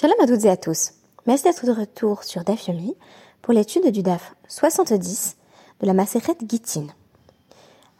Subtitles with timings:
[0.00, 0.92] Shalom à toutes et à tous.
[1.26, 2.94] Merci d'être de retour sur DAF Yomi
[3.42, 5.36] pour l'étude du DAF 70
[5.80, 6.86] de la Maseret Gittin.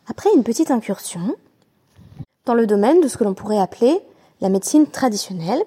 [0.06, 1.34] Après une petite incursion
[2.44, 4.00] dans le domaine de ce que l'on pourrait appeler
[4.40, 5.60] la médecine traditionnelle,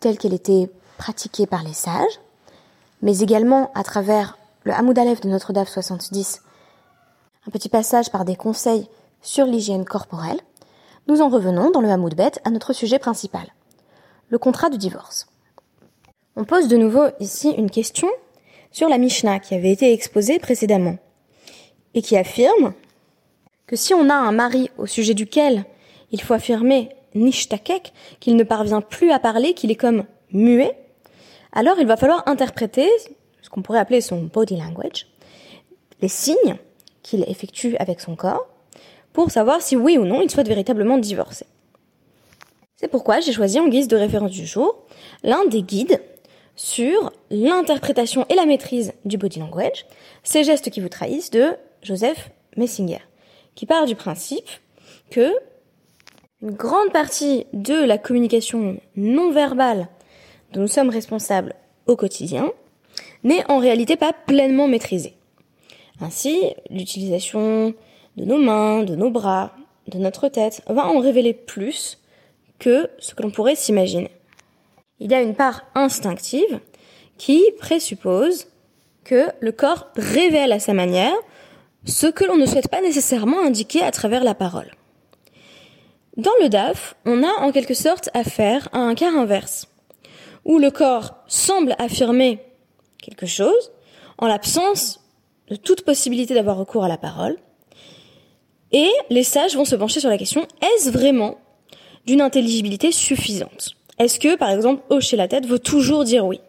[0.00, 2.20] telle qu'elle était pratiquée par les sages,
[3.02, 6.40] mais également à travers le Hamoud Aleph de notre DAF 70,
[7.46, 8.88] un petit passage par des conseils
[9.20, 10.40] sur l'hygiène corporelle,
[11.06, 13.52] nous en revenons dans le Hamoud Bet à notre sujet principal,
[14.30, 15.26] le contrat de divorce.
[16.38, 18.08] On pose de nouveau ici une question
[18.70, 20.98] sur la Mishnah qui avait été exposée précédemment
[21.94, 22.74] et qui affirme
[23.66, 25.64] que si on a un mari au sujet duquel
[26.12, 30.76] il faut affirmer nishtakek, qu'il ne parvient plus à parler, qu'il est comme muet,
[31.52, 32.86] alors il va falloir interpréter
[33.40, 35.06] ce qu'on pourrait appeler son body language,
[36.02, 36.56] les signes
[37.02, 38.46] qu'il effectue avec son corps,
[39.14, 41.46] pour savoir si oui ou non il souhaite véritablement divorcer.
[42.76, 44.84] C'est pourquoi j'ai choisi en guise de référence du jour
[45.22, 46.02] l'un des guides
[46.56, 49.86] sur l'interprétation et la maîtrise du body language,
[50.24, 53.00] ces gestes qui vous trahissent de Joseph Messinger,
[53.54, 54.48] qui part du principe
[55.10, 55.30] que
[56.42, 59.88] une grande partie de la communication non verbale
[60.52, 61.54] dont nous sommes responsables
[61.86, 62.52] au quotidien
[63.24, 65.14] n'est en réalité pas pleinement maîtrisée.
[66.00, 67.74] Ainsi, l'utilisation
[68.16, 69.52] de nos mains, de nos bras,
[69.88, 71.98] de notre tête va en révéler plus
[72.58, 74.10] que ce que l'on pourrait s'imaginer
[75.00, 76.60] il y a une part instinctive
[77.18, 78.46] qui présuppose
[79.04, 81.14] que le corps révèle à sa manière
[81.84, 84.72] ce que l'on ne souhaite pas nécessairement indiquer à travers la parole.
[86.16, 89.68] Dans le DAF, on a en quelque sorte affaire à un cas inverse,
[90.44, 92.40] où le corps semble affirmer
[92.98, 93.72] quelque chose
[94.18, 95.00] en l'absence
[95.48, 97.36] de toute possibilité d'avoir recours à la parole,
[98.72, 101.38] et les sages vont se pencher sur la question, est-ce vraiment
[102.06, 103.76] d'une intelligibilité suffisante?
[103.98, 106.40] Est-ce que, par exemple, hocher la tête vaut toujours dire oui?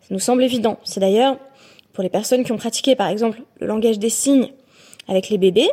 [0.00, 0.78] Ça nous semble évident.
[0.84, 1.36] C'est d'ailleurs,
[1.92, 4.52] pour les personnes qui ont pratiqué, par exemple, le langage des signes
[5.08, 5.70] avec les bébés,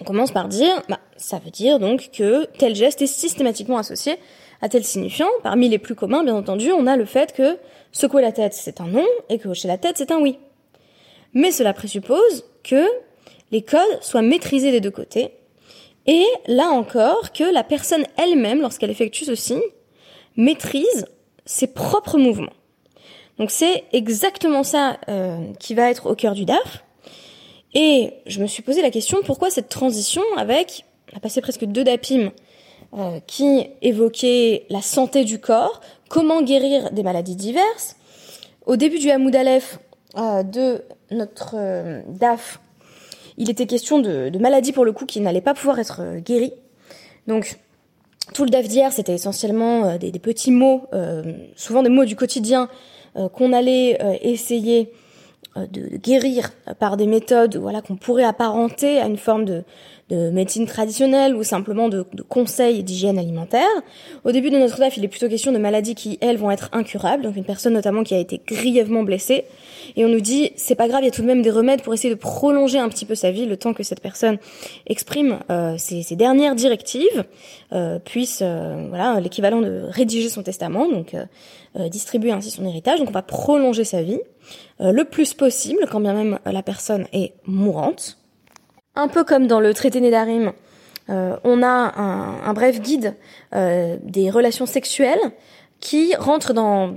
[0.00, 4.16] on commence par dire, bah, ça veut dire donc que tel geste est systématiquement associé
[4.60, 5.28] à tel signifiant.
[5.42, 7.58] Parmi les plus communs, bien entendu, on a le fait que
[7.92, 10.38] secouer la tête, c'est un non, et que hocher la tête, c'est un oui.
[11.32, 12.86] Mais cela présuppose que
[13.50, 15.32] les codes soient maîtrisés des deux côtés,
[16.06, 19.62] et là encore, que la personne elle-même, lorsqu'elle effectue ce signe,
[20.36, 21.06] maîtrise
[21.46, 22.52] ses propres mouvements.
[23.38, 26.84] Donc c'est exactement ça euh, qui va être au cœur du DAF.
[27.74, 31.64] Et je me suis posé la question, pourquoi cette transition avec, on a passé presque
[31.64, 32.30] deux DAPIM
[32.96, 37.96] euh, qui évoquaient la santé du corps, comment guérir des maladies diverses.
[38.66, 39.78] Au début du Hamoud Aleph
[40.16, 41.56] euh, de notre
[42.06, 42.60] DAF,
[43.36, 46.52] il était question de, maladies pour le coup qui n'allaient pas pouvoir être euh, guéries.
[47.26, 47.58] Donc
[48.32, 52.16] tout le DAF d'hier, c'était essentiellement euh, des, petits mots, euh, souvent des mots du
[52.16, 52.68] quotidien
[53.32, 54.92] qu'on allait essayer
[55.56, 59.62] de, guérir par des méthodes voilà qu'on pourrait apparenter à une forme de,
[60.10, 63.68] de médecine traditionnelle ou simplement de, de conseils d'hygiène alimentaire.
[64.24, 66.68] Au début de notre DAF, il est plutôt question de maladies qui, elles, vont être
[66.72, 67.22] incurables.
[67.22, 69.44] Donc une personne notamment qui a été grièvement blessée.
[69.96, 71.82] Et on nous dit, c'est pas grave, il y a tout de même des remèdes
[71.82, 74.38] pour essayer de prolonger un petit peu sa vie, le temps que cette personne
[74.86, 77.24] exprime euh, ses, ses, dernières directives,
[77.72, 81.24] euh, puisse, euh, voilà, l'équivalent de rédiger son testament, donc euh,
[81.76, 82.98] euh, distribuer ainsi son héritage.
[82.98, 84.20] Donc on va prolonger sa vie
[84.80, 88.18] le plus possible, quand bien même la personne est mourante.
[88.96, 90.52] Un peu comme dans le traité Nédarim,
[91.10, 93.14] euh, on a un, bref guide
[93.54, 95.20] euh, des relations sexuelles
[95.80, 96.94] qui rentre dans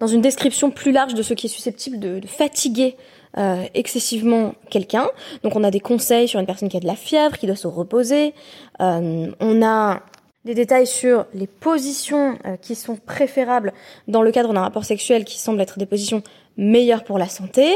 [0.00, 2.96] dans une description plus large de ce qui est susceptible de, fatiguer
[3.36, 5.08] euh, excessivement quelqu'un.
[5.42, 7.56] Donc on a des conseils sur une personne qui a de la fièvre, qui doit
[7.56, 8.32] se reposer.
[8.78, 10.02] on a
[10.44, 13.72] des détails sur les positions qui sont préférables
[14.06, 16.22] dans le cadre d'un rapport sexuel qui semble être des positions
[16.56, 17.74] meilleures pour la santé.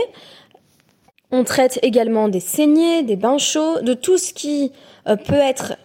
[1.35, 4.71] On traite également des saignées, des bains chauds, de tout ce qui
[5.09, 5.79] euh, peut être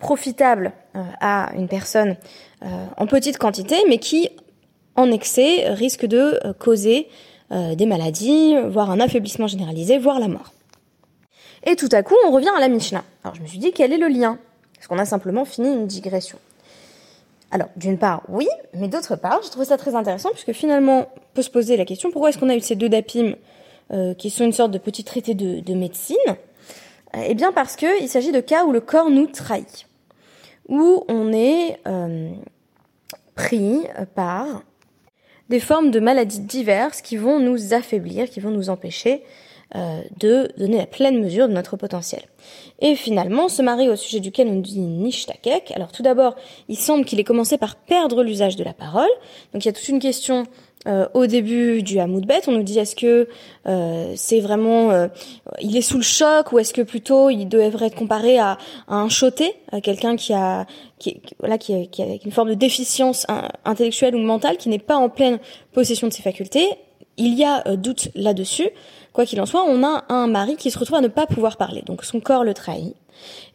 [0.00, 2.16] profitable euh, à une personne
[2.62, 2.66] euh,
[2.98, 4.28] en petite quantité, mais qui,
[4.96, 7.08] en excès, risque de causer
[7.50, 10.52] des maladies, voire un affaiblissement généralisé, voire la mort.
[11.64, 13.02] Et tout à coup, on revient à la Mishnah.
[13.24, 14.38] Alors je me suis dit, quel est le lien
[14.78, 16.38] Parce qu'on a simplement fini une digression.
[17.50, 21.20] Alors, d'une part, oui, mais d'autre part, je trouve ça très intéressant, puisque finalement, on
[21.34, 23.34] peut se poser la question, pourquoi est-ce qu'on a eu ces deux dapim
[23.90, 26.16] euh, qui sont une sorte de petit traité de, médecine?
[27.14, 29.88] Eh bien parce qu'il s'agit de cas où le corps nous trahit,
[30.68, 32.30] où on est euh,
[33.34, 33.80] pris
[34.14, 34.62] par
[35.48, 39.22] des formes de maladies diverses qui vont nous affaiblir, qui vont nous empêcher
[39.74, 42.22] euh, de donner la pleine mesure de notre potentiel.
[42.80, 46.36] Et finalement, ce mari au sujet duquel on dit Nishtakek, alors tout d'abord,
[46.68, 49.10] il semble qu'il ait commencé par perdre l'usage de la parole.
[49.52, 50.46] Donc il y a toute une question
[50.86, 53.28] euh, au début du Hamoudbet, on nous dit est-ce que
[53.66, 55.08] euh, c'est vraiment, euh,
[55.60, 59.08] il est sous le choc ou est-ce que plutôt il devrait être comparé à, un
[59.08, 60.66] choté, à quelqu'un qui a,
[60.98, 63.26] qui, voilà, qui, qui a une forme de déficience
[63.64, 65.40] intellectuelle ou mentale, qui n'est pas en pleine
[65.72, 66.66] possession de ses facultés?
[67.16, 68.70] Il y a doute là-dessus.
[69.18, 71.56] Quoi qu'il en soit, on a un mari qui se retrouve à ne pas pouvoir
[71.56, 72.94] parler, donc son corps le trahit.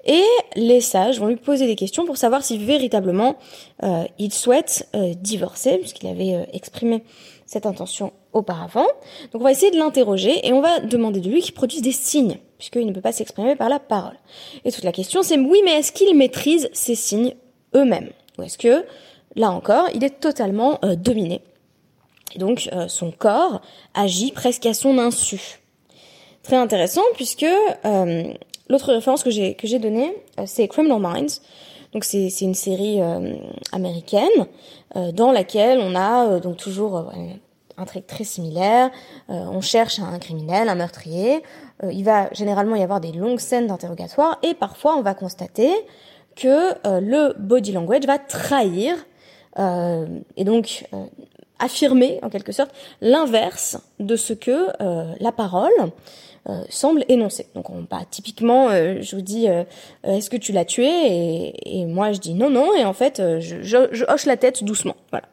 [0.03, 0.25] Et
[0.57, 3.37] les sages vont lui poser des questions pour savoir si véritablement
[3.83, 7.05] euh, il souhaite euh, divorcer, puisqu'il avait euh, exprimé
[7.45, 8.87] cette intention auparavant.
[9.31, 11.93] Donc on va essayer de l'interroger et on va demander de lui qu'il produise des
[11.93, 14.19] signes, puisqu'il ne peut pas s'exprimer par la parole.
[14.65, 17.35] Et toute la question c'est oui, mais est-ce qu'il maîtrise ces signes
[17.73, 18.09] eux-mêmes?
[18.37, 18.83] Ou est-ce que,
[19.37, 21.39] là encore, il est totalement dominé?
[22.35, 23.61] Et donc son corps
[23.93, 25.59] agit presque à son insu.
[26.41, 27.45] Très intéressant puisque
[28.69, 31.41] L'autre référence que j'ai que j'ai donnée, euh, c'est Criminal Minds.
[31.93, 33.35] Donc c'est c'est une série euh,
[33.71, 34.47] américaine
[34.95, 37.11] euh, dans laquelle on a donc toujours
[37.77, 38.89] un trait très similaire.
[39.29, 41.41] on cherche un criminel, un meurtrier.
[41.83, 45.71] il va généralement y avoir des longues scènes d'interrogatoire et parfois on va constater
[46.35, 48.95] que le body language va trahir
[49.57, 50.85] et donc
[51.63, 52.71] affirmer en quelque sorte
[53.01, 54.67] l'inverse de ce que
[55.19, 55.71] la parole
[56.49, 57.47] euh, semble énoncer.
[57.55, 59.63] Donc on, bah, typiquement, euh, je vous dis, euh,
[60.03, 61.53] est-ce que tu l'as tué?
[61.65, 64.97] Et, moi je dis non, non, et en fait je hoche la tête doucement.
[65.11, 65.25] Voilà.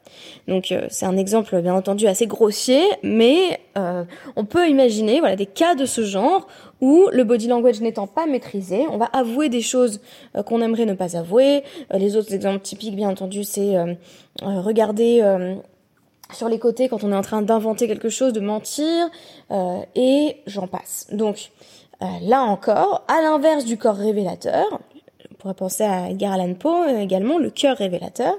[0.46, 3.58] Donc c'est un exemple bien entendu assez grossier, mais
[4.36, 6.46] on peut imaginer voilà des cas de ce genre
[6.80, 10.00] où le body language n'étant pas maîtrisé, on va avouer des choses
[10.46, 11.62] qu'on aimerait ne pas avouer.
[11.92, 13.76] les autres exemples typiques, bien entendu, c'est
[14.42, 15.22] regarder
[16.34, 19.08] sur les côtés quand on est en train d'inventer quelque chose, de mentir,
[19.50, 21.06] euh, et j'en passe.
[21.12, 21.50] Donc
[22.02, 24.66] euh, là encore, à l'inverse du corps révélateur,
[25.30, 28.34] on pourrait penser à Edgar Allan Poe euh, également, le cœur révélateur,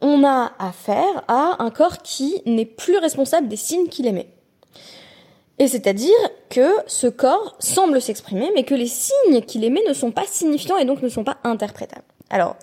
[0.00, 4.30] on a affaire à un corps qui n'est plus responsable des signes qu'il émet.
[5.58, 6.16] Et c'est-à-dire
[6.50, 10.76] que ce corps semble s'exprimer, mais que les signes qu'il émet ne sont pas signifiants
[10.76, 12.04] et donc ne sont pas interprétables.
[12.30, 12.56] Alors,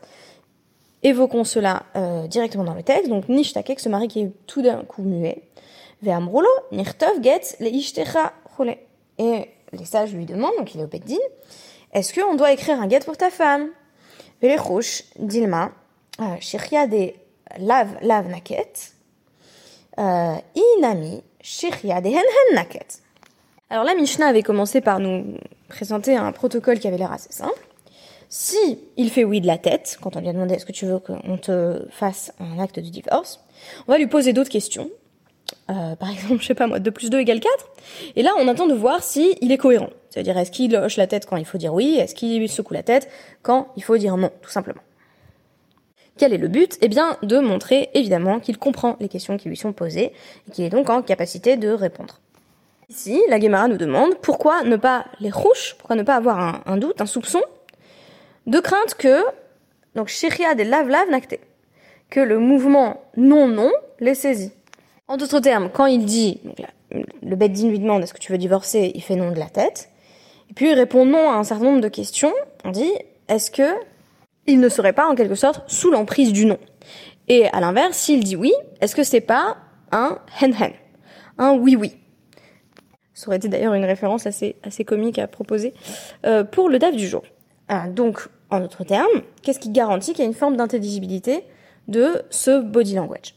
[1.04, 3.10] Évoquons cela euh, directement dans le texte.
[3.10, 5.44] Donc, Nishtakek, ce mari qui est tout d'un coup muet.
[6.02, 7.20] Ve'amrulo, nirtov
[9.18, 10.88] Et les sages lui demandent, donc il est au
[11.94, 13.70] est-ce qu'on doit écrire un get pour ta femme?
[14.42, 15.72] Dilma,
[16.20, 17.14] euh, shirya de
[17.60, 18.94] lav lav naket,
[20.00, 23.00] euh, inami, shirya de hen naket.
[23.70, 25.38] Alors la Mishnah avait commencé par nous
[25.70, 27.62] présenter un protocole qui avait l'air assez simple.
[28.36, 30.88] Si il fait oui de la tête, quand on lui a demandé est-ce que tu
[30.88, 33.40] veux qu'on te fasse un acte de divorce,
[33.88, 34.90] on va lui poser d'autres questions.
[35.70, 37.54] Euh, par exemple, je sais pas moi, 2 plus 2 égale 4.
[38.16, 39.92] Et là, on attend de voir si il est cohérent.
[40.10, 42.82] C'est-à-dire, est-ce qu'il hoche la tête quand il faut dire oui Est-ce qu'il secoue la
[42.82, 43.08] tête
[43.44, 44.82] quand il faut dire non, tout simplement
[46.18, 46.78] quel est le but?
[46.82, 50.12] Eh bien, de montrer évidemment qu'il comprend les questions qui lui sont posées
[50.48, 52.20] et qu'il est donc en capacité de répondre.
[52.90, 56.62] Ici, la Guémara nous demande pourquoi ne pas les rouches, pourquoi ne pas avoir un,
[56.66, 57.42] un doute, un soupçon?
[58.48, 59.24] De crainte que,
[59.96, 61.40] donc shiria des lav lav nakte,
[62.10, 64.52] que le mouvement non non les saisit.
[65.08, 66.40] En d'autres termes, quand il dit,
[66.92, 69.90] le Beddin lui demande est-ce que tu veux divorcer, il fait non de la tête,
[70.50, 72.92] et puis il répond non à un certain nombre de questions, on dit
[73.28, 73.74] est-ce que
[74.46, 76.58] il ne serait pas en quelque sorte sous l'emprise du non?
[77.30, 79.58] Et à l'inverse, s'il dit oui, est-ce que c'est pas
[79.92, 80.74] un hen hen,
[81.38, 81.96] un oui oui.
[83.14, 85.74] Ça aurait été d'ailleurs une référence assez, assez comique à proposer
[86.26, 87.24] euh, pour le DAF du jour.
[87.68, 91.44] Ah, donc, en d'autres termes, qu'est-qu'est-ce qui garantit qu'il y a une forme d'intelligibilité
[91.88, 93.36] de ce body language?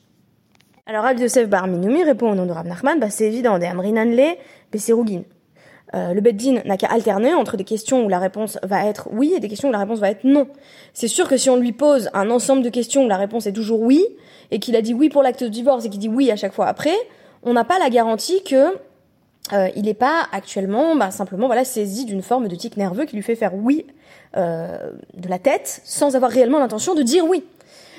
[0.87, 3.67] Alors, Rabbi Yosef Bar Minoumi répond au nom de Rav Nachman, bah, c'est évident, des
[3.67, 4.37] Amrinanle,
[4.71, 5.23] Besserougin.
[5.95, 9.35] Euh, le Beddin n'a qu'à alterner entre des questions où la réponse va être oui
[9.37, 10.49] et des questions où la réponse va être non.
[10.93, 13.53] C'est sûr que si on lui pose un ensemble de questions où la réponse est
[13.53, 14.05] toujours oui,
[14.51, 16.53] et qu'il a dit oui pour l'acte de divorce et qu'il dit oui à chaque
[16.53, 16.95] fois après,
[17.43, 18.77] on n'a pas la garantie que
[19.53, 23.15] euh, il n'est pas actuellement bah, simplement voilà saisi d'une forme de tic nerveux qui
[23.15, 23.87] lui fait faire oui
[24.37, 27.45] euh, de la tête sans avoir réellement l'intention de dire oui.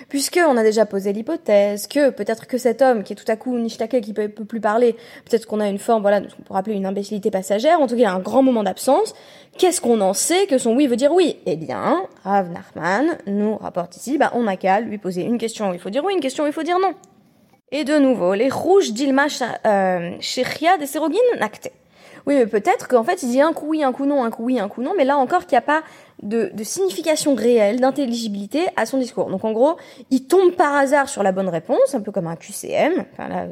[0.09, 3.35] Puisque on a déjà posé l'hypothèse que peut-être que cet homme qui est tout à
[3.35, 4.93] coup nishtake, qui peut, peut plus parler,
[5.25, 7.97] peut-être qu'on a une forme, voilà, ce qu'on pourrait appeler une imbécilité passagère, en tout
[7.97, 9.15] cas un grand moment d'absence,
[9.57, 11.37] qu'est-ce qu'on en sait que son oui veut dire oui?
[11.45, 15.71] Eh bien, Rav Nachman nous rapporte ici, bah, on n'a qu'à lui poser une question
[15.71, 16.93] où il faut dire oui, une question où il faut dire non.
[17.69, 19.25] Et de nouveau, les rouges d'Ilma
[19.65, 21.69] euh, Shechia des Sérogines Nakte.
[22.25, 24.45] Oui, mais peut-être qu'en fait, il dit un coup oui, un coup non, un coup
[24.45, 25.83] oui, un coup non, mais là encore qu'il n'y a pas
[26.23, 29.29] de, de signification réelle, d'intelligibilité à son discours.
[29.29, 29.75] Donc en gros,
[30.11, 33.05] il tombe par hasard sur la bonne réponse, un peu comme un QCM.
[33.11, 33.47] Enfin là,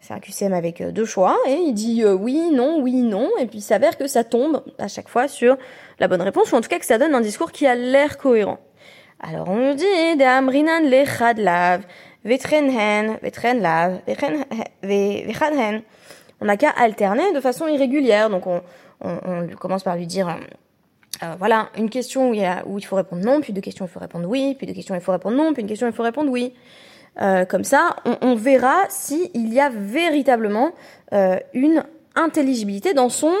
[0.00, 3.58] C'est un QCM avec deux choix et il dit oui, non, oui, non, et puis
[3.58, 5.56] il s'avère que ça tombe à chaque fois sur
[6.00, 8.18] la bonne réponse, ou en tout cas que ça donne un discours qui a l'air
[8.18, 8.58] cohérent.
[9.22, 9.84] Alors on nous dit
[16.42, 18.60] On n'a qu'à alterner de façon irrégulière, donc on,
[19.58, 20.28] commence par lui dire
[21.22, 24.00] euh, voilà, une question où il, où faut répondre non, puis deux questions il faut
[24.00, 26.30] répondre oui, puis deux questions il faut répondre non, puis une question il faut répondre
[26.30, 26.54] oui.
[27.20, 30.72] Euh, comme ça, on, verra s'il y a véritablement
[31.12, 31.84] euh, une
[32.14, 33.34] intelligibilité dans son,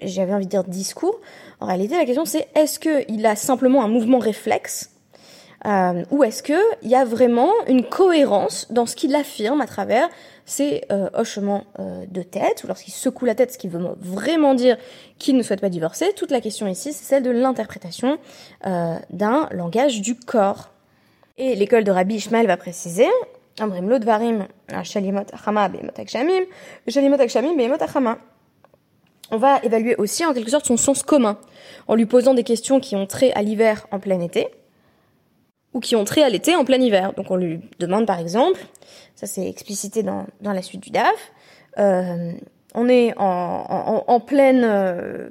[0.00, 1.20] j'avais envie de dire discours.
[1.60, 4.95] En réalité, la question c'est est-ce qu'il a simplement un mouvement réflexe
[5.64, 10.08] euh, ou est-ce qu'il y a vraiment une cohérence dans ce qu'il affirme à travers
[10.46, 14.54] ses euh, hochements euh, de tête, ou lorsqu'il secoue la tête, ce qui veut vraiment
[14.54, 14.76] dire
[15.18, 16.12] qu'il ne souhaite pas divorcer?
[16.14, 18.18] Toute la question ici, c'est celle de l'interprétation
[18.66, 20.70] euh, d'un langage du corps.
[21.36, 23.08] Et l'école de Rabbi Ishmael va préciser,
[29.30, 31.36] on va évaluer aussi en quelque sorte son sens commun,
[31.88, 34.48] en lui posant des questions qui ont trait à l'hiver en plein été,
[35.76, 37.12] ou qui ont trait à l'été en plein hiver.
[37.16, 38.58] Donc on lui demande par exemple,
[39.14, 41.32] ça c'est explicité dans, dans la suite du DAF,
[41.78, 42.32] euh,
[42.74, 43.22] on est en,
[43.68, 45.28] en, en pleine euh,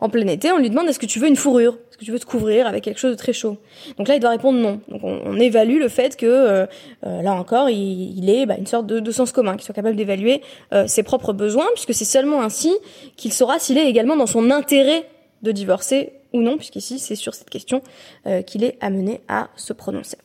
[0.00, 1.78] en plein été, on lui demande est-ce que tu veux une fourrure?
[1.90, 3.56] Est-ce que tu veux te couvrir avec quelque chose de très chaud?
[3.96, 4.80] Donc là, il doit répondre non.
[4.88, 6.66] Donc on, on évalue le fait que, euh,
[7.04, 9.74] euh là encore, il, il est bah, une sorte de, de, sens commun, qu'il soit
[9.74, 12.72] capable d'évaluer euh, ses propres besoins, puisque c'est seulement ainsi
[13.16, 15.08] qu'il saura s'il est également dans son intérêt
[15.42, 17.82] de divorcer ou non, puisqu'ici c'est sur cette question
[18.26, 20.18] euh, qu'il est amené à se prononcer.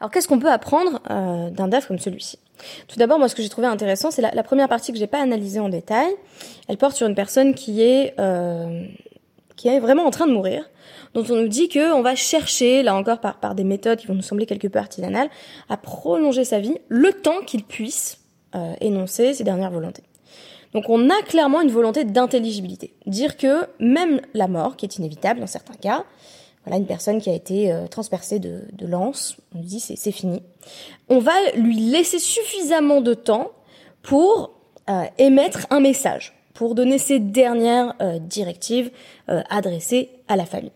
[0.00, 2.38] Alors qu'est-ce qu'on peut apprendre euh, d'un DAF comme celui-ci?
[2.88, 5.20] Tout d'abord, moi ce que j'ai trouvé intéressant, c'est la, première partie que j'ai pas
[5.20, 6.12] analysée en détail.
[6.68, 8.86] Elle porte sur une personne qui est euh,
[9.56, 10.68] qui est vraiment en train de mourir,
[11.14, 14.06] dont on nous dit que on va chercher, là encore par, par des méthodes qui
[14.06, 15.30] vont nous sembler quelque peu artisanales,
[15.68, 18.18] à prolonger sa vie le temps qu'il puisse
[18.54, 20.02] euh, énoncer ses dernières volontés.
[20.74, 22.94] Donc on a clairement une volonté d'intelligibilité.
[23.06, 26.04] Dire que même la mort, qui est inévitable dans certains cas,
[26.64, 30.12] voilà une personne qui a été euh, transpercée de, de lance, on lui dit c'est
[30.12, 30.42] fini,
[31.08, 33.52] on va lui laisser suffisamment de temps
[34.02, 34.50] pour
[34.90, 38.90] euh, émettre un message, pour donner ses dernières euh, directives
[39.28, 40.72] adressées à la famille.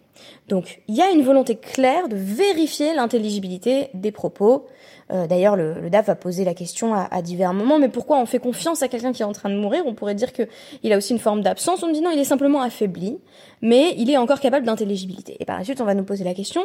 [0.49, 4.67] Donc il y a une volonté claire de vérifier l'intelligibilité des propos,
[5.11, 8.19] euh, D'ailleurs, le, le, DAF a posé la question à, à, divers moments, mais pourquoi
[8.19, 9.85] on fait confiance à quelqu'un qui est en train de mourir?
[9.87, 11.83] On pourrait dire qu'il a aussi une forme d'absence.
[11.83, 13.19] On dit non, il est simplement affaibli,
[13.63, 15.37] mais il est encore capable d'intelligibilité.
[15.41, 16.63] Et par la suite, on va nous poser la question,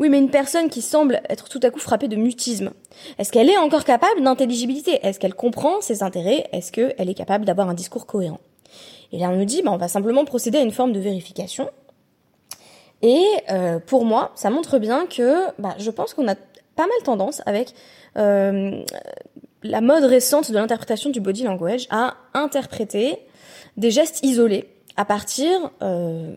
[0.00, 2.72] oui, mais une personne qui semble être tout à coup frappée de mutisme,
[3.18, 4.98] est-ce qu'elle est encore capable d'intelligibilité?
[5.02, 6.48] Est-ce qu'elle comprend ses intérêts?
[6.52, 8.40] Est-ce qu'elle est capable d'avoir un discours cohérent?
[9.12, 11.70] Et là, on nous dit, bah, on va simplement procéder à une forme de vérification.
[13.02, 17.02] Et euh, pour moi, ça montre bien que bah, je pense qu'on a pas mal
[17.04, 17.74] tendance avec
[18.16, 18.82] euh,
[19.62, 23.18] la mode récente de l'interprétation du body language à interpréter
[23.76, 26.36] des gestes isolés à partir euh,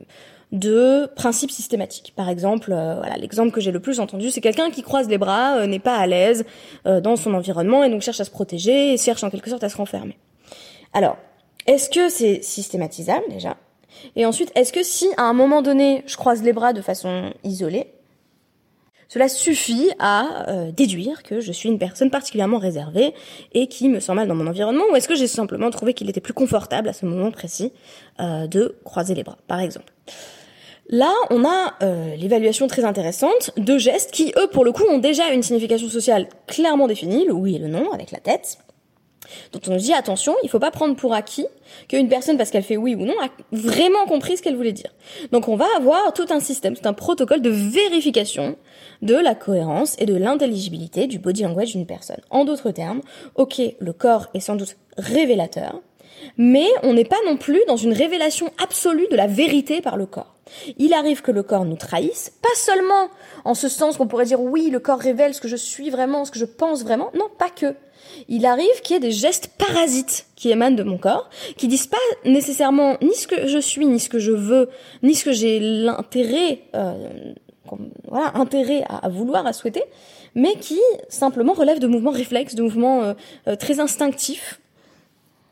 [0.51, 2.13] de principes systématiques.
[2.15, 2.75] Par exemple,
[3.17, 6.07] l'exemple que j'ai le plus entendu, c'est quelqu'un qui croise les bras, n'est pas à
[6.07, 6.43] l'aise
[6.85, 9.69] dans son environnement et donc cherche à se protéger et cherche en quelque sorte à
[9.69, 10.17] se renfermer.
[10.91, 11.17] Alors,
[11.67, 13.55] est-ce que c'est systématisable déjà?
[14.15, 17.33] Et ensuite, est-ce que si à un moment donné, je croise les bras de façon
[17.43, 17.87] isolée,
[19.09, 23.15] cela suffit à euh, déduire que je suis une personne particulièrement réservée
[23.53, 26.09] et qui me sent mal dans mon environnement, ou est-ce que j'ai simplement trouvé qu'il
[26.09, 27.73] était plus confortable à ce moment précis
[28.19, 29.91] euh, de croiser les bras, par exemple?
[30.91, 34.99] Là, on a euh, l'évaluation très intéressante de gestes qui, eux, pour le coup, ont
[34.99, 38.59] déjà une signification sociale clairement définie, le oui et le non, avec la tête.
[39.51, 41.45] Donc on nous dit attention, il faut pas prendre pour acquis
[41.87, 44.93] qu'une personne, parce qu'elle fait oui ou non, a vraiment compris ce qu'elle voulait dire.
[45.31, 48.57] Donc on va avoir tout un système, tout un protocole de vérification
[49.01, 52.21] de la cohérence et de l'intelligibilité du body language d'une personne.
[52.29, 53.01] En d'autres termes,
[53.35, 55.81] ok, le corps est sans doute révélateur,
[56.37, 60.05] mais on n'est pas non plus dans une révélation absolue de la vérité par le
[60.05, 60.35] corps.
[60.77, 63.09] Il arrive que le corps nous trahisse, pas seulement
[63.45, 66.25] en ce sens qu'on pourrait dire oui, le corps révèle ce que je suis vraiment,
[66.25, 67.75] ce que je pense vraiment, non, pas que.
[68.27, 71.87] Il arrive qu'il y ait des gestes parasites qui émanent de mon corps, qui disent
[71.87, 74.69] pas nécessairement ni ce que je suis, ni ce que je veux,
[75.03, 77.33] ni ce que j'ai l'intérêt, euh,
[78.07, 79.83] voilà, intérêt à, vouloir, à souhaiter,
[80.35, 83.13] mais qui simplement relèvent de mouvements réflexes, de mouvements euh,
[83.47, 84.59] euh, très instinctifs.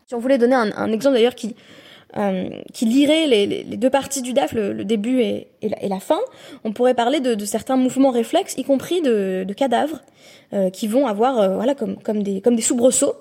[0.08, 1.54] Si on voulait donner un, un exemple d'ailleurs qui
[2.16, 6.00] euh, qui lirait les, les, deux parties du DAF, le, le début et, et, la,
[6.00, 6.20] fin,
[6.64, 10.00] on pourrait parler de, de, certains mouvements réflexes, y compris de, de cadavres,
[10.54, 13.16] euh, qui vont avoir euh, voilà comme, comme, des, comme des soubresauts.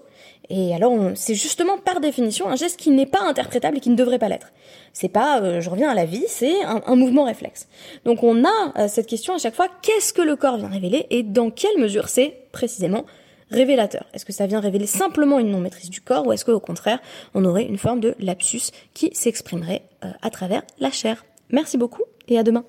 [0.48, 3.96] Et alors, c'est justement par définition un geste qui n'est pas interprétable et qui ne
[3.96, 4.52] devrait pas l'être.
[4.92, 7.66] C'est pas, euh, je reviens à la vie, c'est un, un, mouvement réflexe.
[8.04, 11.06] Donc on a euh, cette question à chaque fois, qu'est-ce que le corps vient révéler
[11.10, 13.04] et dans quelle mesure c'est précisément
[13.50, 17.00] révélateur Est-ce que ça vient révéler simplement une non-maîtrise du corps ou est-ce qu'au contraire,
[17.34, 21.24] on aurait une forme de lapsus qui s'exprimerait euh, à travers la chair?
[21.50, 22.64] Merci beaucoup et à demain.